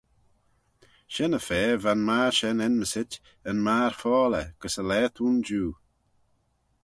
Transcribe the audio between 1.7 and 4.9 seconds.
va'n magher shen enmyssit, Yn magher-foalley, gys y